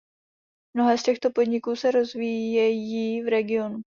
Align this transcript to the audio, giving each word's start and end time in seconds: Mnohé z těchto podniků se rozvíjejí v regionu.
Mnohé 0.77 0.97
z 0.97 1.03
těchto 1.03 1.29
podniků 1.31 1.75
se 1.75 1.91
rozvíjejí 1.91 3.21
v 3.23 3.27
regionu. 3.27 3.81